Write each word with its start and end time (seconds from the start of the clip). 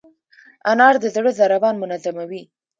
انار 0.71 0.95
د 1.03 1.05
زړه 1.15 1.31
ضربان 1.39 1.75
منظموي. 1.81 2.41